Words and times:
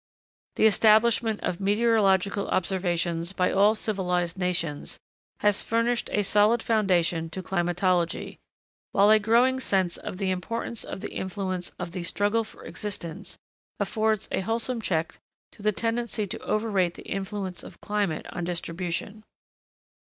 The 0.55 0.65
establishment 0.65 1.41
of 1.43 1.59
meteorological 1.61 2.47
observations 2.47 3.33
by 3.33 3.51
all 3.51 3.75
civilised 3.75 4.35
nations, 4.35 4.99
has 5.41 5.61
furnished 5.61 6.09
a 6.11 6.23
solid 6.23 6.63
foundation 6.63 7.29
to 7.29 7.43
climatology; 7.43 8.39
while 8.93 9.11
a 9.11 9.19
growing 9.19 9.59
sense 9.59 9.97
of 9.97 10.17
the 10.17 10.31
importance 10.31 10.83
of 10.83 11.01
the 11.01 11.13
influence 11.13 11.69
of 11.77 11.91
the 11.91 12.01
'struggle 12.01 12.43
for 12.43 12.63
existence' 12.65 13.37
affords 13.79 14.27
a 14.31 14.39
wholesome 14.39 14.81
check 14.81 15.19
to 15.51 15.61
the 15.61 15.71
tendency 15.71 16.25
to 16.25 16.39
overrate 16.41 16.95
the 16.95 17.03
influence 17.07 17.61
of 17.61 17.79
climate 17.79 18.25
on 18.31 18.43
distribution. 18.43 19.23